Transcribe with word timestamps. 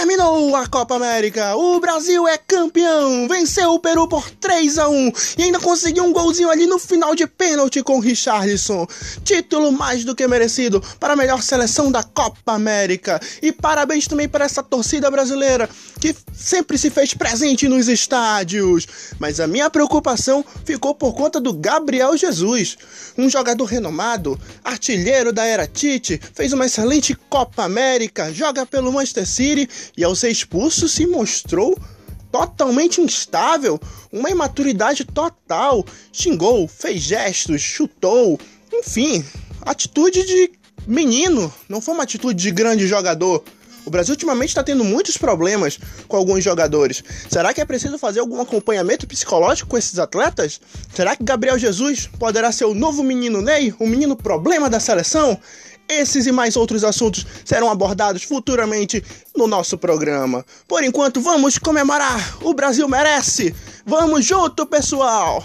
Terminou 0.00 0.56
a 0.56 0.66
Copa 0.66 0.96
América. 0.96 1.54
O 1.54 1.78
Brasil 1.78 2.26
é 2.26 2.36
campeão. 2.36 3.28
Venceu 3.28 3.74
o 3.74 3.78
Peru 3.78 4.08
por 4.08 4.28
3 4.28 4.78
a 4.78 4.88
1 4.88 5.12
e 5.38 5.42
ainda 5.44 5.60
conseguiu 5.60 6.04
um 6.04 6.12
golzinho 6.12 6.50
ali 6.50 6.66
no 6.66 6.78
final 6.78 7.14
de 7.14 7.26
pênalti 7.26 7.82
com 7.82 8.00
Richarlison. 8.00 8.86
Título 9.22 9.70
mais 9.70 10.04
do 10.04 10.14
que 10.14 10.26
merecido 10.26 10.82
para 10.98 11.12
a 11.12 11.16
melhor 11.16 11.42
seleção 11.42 11.92
da 11.92 12.02
Copa 12.02 12.52
América. 12.52 13.20
E 13.40 13.52
parabéns 13.52 14.08
também 14.08 14.28
para 14.28 14.44
essa 14.44 14.62
torcida 14.62 15.10
brasileira 15.10 15.68
que 16.00 16.16
sempre 16.32 16.76
se 16.78 16.90
fez 16.90 17.14
presente 17.14 17.68
nos 17.68 17.86
estádios. 17.86 18.88
Mas 19.18 19.38
a 19.38 19.46
minha 19.46 19.70
preocupação 19.70 20.44
ficou 20.64 20.94
por 20.94 21.14
conta 21.14 21.38
do 21.38 21.52
Gabriel 21.52 22.16
Jesus, 22.16 22.76
um 23.16 23.28
jogador 23.28 23.64
renomado, 23.64 24.40
artilheiro 24.64 25.32
da 25.32 25.44
era 25.44 25.66
Tite, 25.66 26.20
fez 26.34 26.52
uma 26.52 26.66
excelente 26.66 27.14
Copa 27.28 27.64
América, 27.64 28.32
joga 28.32 28.64
pelo 28.64 28.92
Manchester 28.92 29.26
City 29.26 29.59
e 29.96 30.04
ao 30.04 30.14
ser 30.14 30.30
expulso 30.30 30.88
se 30.88 31.06
mostrou 31.06 31.78
totalmente 32.30 33.00
instável, 33.00 33.80
uma 34.12 34.30
imaturidade 34.30 35.04
total, 35.04 35.84
xingou, 36.12 36.68
fez 36.68 37.02
gestos, 37.02 37.60
chutou, 37.60 38.38
enfim, 38.72 39.24
atitude 39.62 40.24
de 40.24 40.52
menino, 40.86 41.52
não 41.68 41.80
foi 41.80 41.94
uma 41.94 42.04
atitude 42.04 42.40
de 42.40 42.50
grande 42.50 42.86
jogador. 42.86 43.42
O 43.84 43.90
Brasil 43.90 44.12
ultimamente 44.12 44.50
está 44.50 44.62
tendo 44.62 44.84
muitos 44.84 45.16
problemas 45.16 45.78
com 46.06 46.16
alguns 46.16 46.44
jogadores. 46.44 47.02
Será 47.28 47.54
que 47.54 47.60
é 47.60 47.64
preciso 47.64 47.98
fazer 47.98 48.20
algum 48.20 48.40
acompanhamento 48.40 49.06
psicológico 49.06 49.70
com 49.70 49.78
esses 49.78 49.98
atletas? 49.98 50.60
Será 50.94 51.16
que 51.16 51.24
Gabriel 51.24 51.58
Jesus 51.58 52.08
poderá 52.18 52.52
ser 52.52 52.66
o 52.66 52.74
novo 52.74 53.02
menino 53.02 53.40
Ney, 53.40 53.74
o 53.78 53.86
menino 53.86 54.14
problema 54.14 54.68
da 54.68 54.78
seleção? 54.78 55.38
Esses 55.90 56.24
e 56.26 56.32
mais 56.32 56.56
outros 56.56 56.84
assuntos 56.84 57.26
serão 57.44 57.68
abordados 57.68 58.22
futuramente 58.22 59.02
no 59.36 59.48
nosso 59.48 59.76
programa. 59.76 60.46
Por 60.68 60.84
enquanto, 60.84 61.20
vamos 61.20 61.58
comemorar! 61.58 62.38
O 62.42 62.54
Brasil 62.54 62.88
merece! 62.88 63.52
Vamos 63.84 64.24
junto, 64.24 64.64
pessoal! 64.66 65.44